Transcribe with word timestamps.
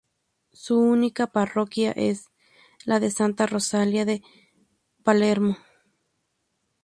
Su 0.53 0.79
única 0.79 1.27
parroquia 1.27 1.91
es 1.91 2.31
la 2.85 2.99
de 2.99 3.11
Santa 3.11 3.45
Rosalía 3.45 4.03
de 4.03 4.23
Palermo. 5.03 5.57